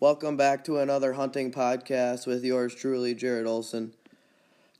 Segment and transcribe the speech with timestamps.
[0.00, 3.94] Welcome back to another hunting podcast with yours truly, Jared Olson.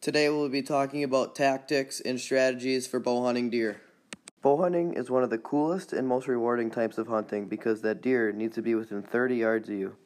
[0.00, 3.80] Today we'll be talking about tactics and strategies for bow hunting deer.
[4.42, 8.00] Bow hunting is one of the coolest and most rewarding types of hunting because that
[8.00, 9.96] deer needs to be within 30 yards of you.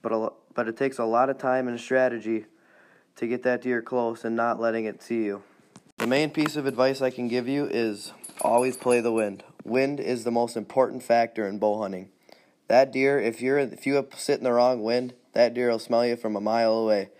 [0.00, 2.44] But a, but it takes a lot of time and strategy
[3.16, 5.42] to get that deer close and not letting it see you.
[5.98, 8.12] The main piece of advice I can give you is
[8.42, 9.42] always play the wind.
[9.64, 12.10] Wind is the most important factor in bow hunting.
[12.68, 16.06] That deer, if you're if you sit in the wrong wind, that deer will smell
[16.06, 17.10] you from a mile away.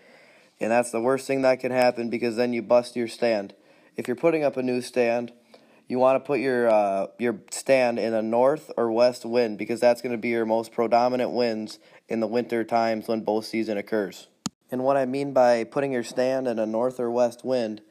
[0.59, 3.53] And that's the worst thing that can happen because then you bust your stand.
[3.97, 5.31] If you're putting up a new stand,
[5.87, 9.79] you want to put your uh, your stand in a north or west wind because
[9.79, 13.77] that's going to be your most predominant winds in the winter times when bow season
[13.77, 14.27] occurs.
[14.71, 17.81] And what I mean by putting your stand in a north or west wind,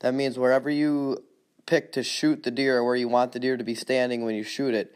[0.00, 1.24] that means wherever you
[1.66, 4.34] pick to shoot the deer or where you want the deer to be standing when
[4.34, 4.94] you shoot it,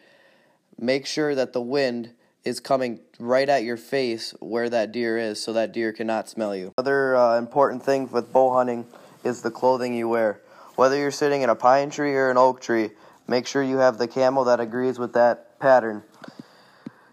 [0.78, 2.10] make sure that the wind
[2.44, 6.55] is coming right at your face where that deer is so that deer cannot smell
[6.55, 6.72] you.
[6.78, 8.86] Another uh, important thing with bow hunting
[9.24, 10.41] is the clothing you wear.
[10.77, 12.91] Whether you're sitting in a pine tree or an oak tree,
[13.27, 16.02] make sure you have the camo that agrees with that pattern.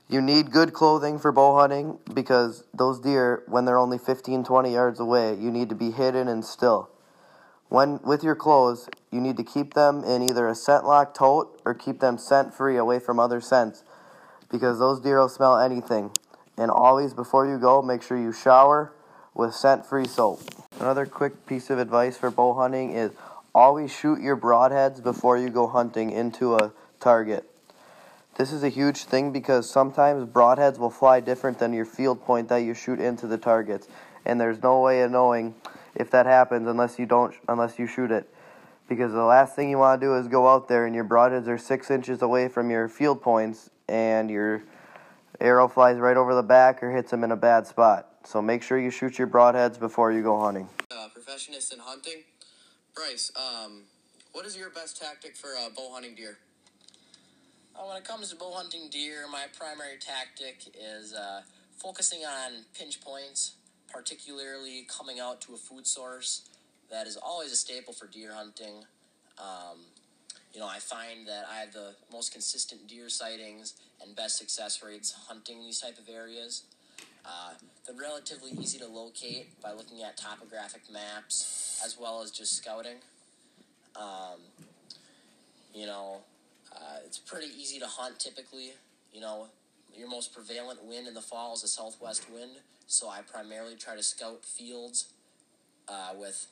[0.10, 4.72] You need good clothing for bow hunting because those deer, when they're only 15, 20
[4.72, 6.92] yards away, you need to be hidden and still.
[7.74, 11.60] When with your clothes, you need to keep them in either a scent lock tote
[11.66, 13.82] or keep them scent free away from other scents
[14.52, 16.12] because those deer will smell anything.
[16.56, 18.94] And always before you go, make sure you shower
[19.34, 20.42] with scent free soap.
[20.80, 23.10] Another quick piece of advice for bow hunting is
[23.56, 27.50] always shoot your broadheads before you go hunting into a target.
[28.38, 32.50] This is a huge thing because sometimes broadheads will fly different than your field point
[32.50, 33.88] that you shoot into the targets,
[34.26, 35.56] and there's no way of knowing
[35.96, 38.30] if that happens unless you don't unless you shoot it.
[38.90, 41.48] Because the last thing you want to do is go out there and your broadheads
[41.48, 44.64] are six inches away from your field points and your
[45.40, 48.10] arrow flies right over the back or hits them in a bad spot.
[48.26, 50.70] So make sure you shoot your broadheads before you go hunting.
[50.92, 52.24] Uh, professionist in hunting,
[52.96, 53.32] Bryce.
[53.36, 53.84] Um,
[54.32, 56.38] what is your best tactic for uh, bow hunting deer?
[57.76, 61.42] Uh, when it comes to bow hunting deer, my primary tactic is uh,
[61.78, 63.56] focusing on pinch points,
[63.94, 66.50] particularly coming out to a food source.
[66.92, 68.84] That is always a staple for deer hunting.
[69.38, 69.80] Um,
[70.54, 74.84] you know, I find that I have the most consistent deer sightings and best success
[74.84, 76.64] rates hunting these type of areas.
[77.26, 77.54] Uh,
[77.86, 82.98] they're relatively easy to locate by looking at topographic maps as well as just scouting.
[83.96, 84.40] Um,
[85.74, 86.18] you know,
[86.76, 88.74] uh, it's pretty easy to hunt typically.
[89.14, 89.48] You know,
[89.96, 92.52] your most prevalent wind in the fall is a southwest wind,
[92.88, 95.14] so I primarily try to scout fields
[95.88, 96.48] uh, with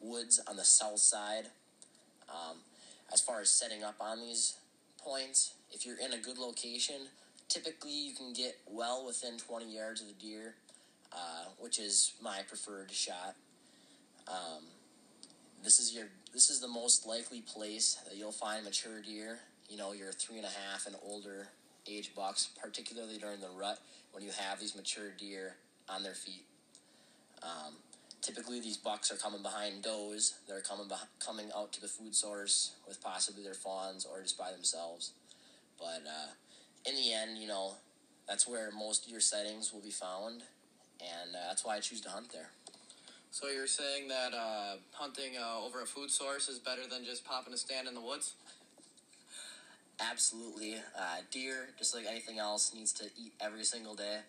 [0.00, 1.46] woods on the south side.
[2.28, 2.58] Um,
[3.12, 4.56] as far as setting up on these
[4.98, 7.08] points, if you're in a good location,
[7.48, 10.54] typically you can get well within 20 yards of the deer,
[11.12, 13.34] uh, which is my preferred shot.
[14.28, 14.64] Um,
[15.62, 19.38] this is your this is the most likely place that you'll find mature deer.
[19.68, 21.48] You know, your three and a half and older
[21.88, 23.78] age bucks, particularly during the rut
[24.12, 25.56] when you have these mature deer
[25.88, 26.44] on their feet.
[27.42, 27.74] Um,
[28.22, 30.34] typically, these bucks are coming behind does.
[30.48, 30.86] They're coming
[31.24, 35.12] coming out to the food source with possibly their fawns or just by themselves.
[35.78, 36.32] But uh,
[36.88, 37.74] in the end, you know,
[38.28, 40.44] that's where most of your sightings will be found,
[41.00, 42.50] and uh, that's why I choose to hunt there.
[43.30, 47.24] So you're saying that uh, hunting uh, over a food source is better than just
[47.24, 48.34] popping a stand in the woods?
[50.00, 50.76] Absolutely.
[50.98, 54.20] Uh, deer, just like anything else, needs to eat every single day.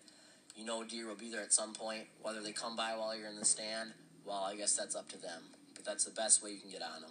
[0.56, 3.28] You know deer will be there at some point, whether they come by while you're
[3.28, 3.90] in the stand,
[4.24, 5.42] well, I guess that's up to them.
[5.74, 7.10] But that's the best way you can get on them.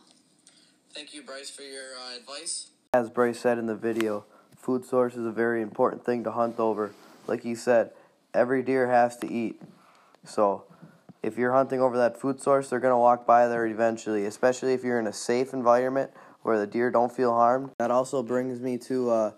[0.94, 2.70] Thank you, Bryce, for your uh, advice.
[2.94, 4.26] As Bryce said in the video,
[4.58, 6.92] food source is a very important thing to hunt over.
[7.28, 7.92] Like he said,
[8.34, 9.62] every deer has to eat.
[10.24, 10.64] So,
[11.22, 14.74] if you're hunting over that food source, they're going to walk by there eventually, especially
[14.74, 16.12] if you're in a safe environment
[16.46, 17.72] where the deer don't feel harmed.
[17.80, 19.32] That also brings me to uh,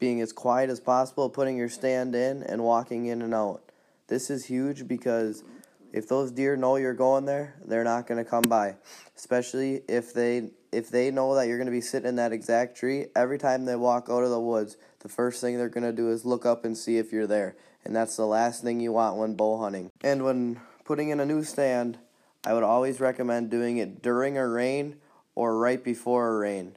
[0.00, 3.62] being as quiet as possible, putting your stand in, and walking in and out.
[4.08, 5.44] This is huge because
[5.92, 8.74] if those deer know you're going there, they're not going to come by.
[9.16, 12.76] Especially if they if they know that you're going to be sitting in that exact
[12.76, 15.92] tree, every time they walk out of the woods, the first thing they're going to
[15.92, 17.54] do is look up and see if you're there.
[17.84, 19.92] And that's the last thing you want when bow hunting.
[20.02, 21.98] And when putting in a new stand,
[22.44, 24.96] I would always recommend doing it during a rain
[25.38, 26.74] or right before a rain.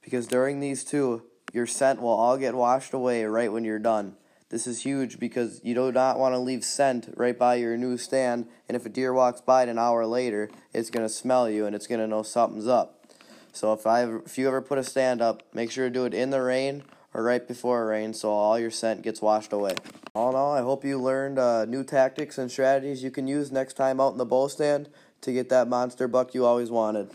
[0.00, 4.14] Because during these two, your scent will all get washed away right when you're done.
[4.48, 7.98] This is huge because you do not want to leave scent right by your new
[7.98, 11.50] stand, and if a deer walks by it an hour later, it's going to smell
[11.50, 13.04] you and it's going to know something's up.
[13.52, 16.14] So if I if you ever put a stand up, make sure to do it
[16.14, 19.74] in the rain or right before a rain so all your scent gets washed away.
[20.14, 23.50] All in all, I hope you learned uh, new tactics and strategies you can use
[23.50, 24.90] next time out in the bow stand
[25.22, 27.10] to get that monster buck you always wanted.